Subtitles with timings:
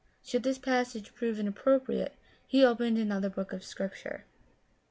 [0.23, 2.15] Should this passage prove inappropriate,
[2.47, 4.23] he opened another book of Scripture.